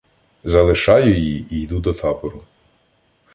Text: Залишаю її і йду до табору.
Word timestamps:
Залишаю 0.43 1.17
її 1.17 1.47
і 1.55 1.61
йду 1.61 1.79
до 1.79 1.93
табору. 1.93 2.43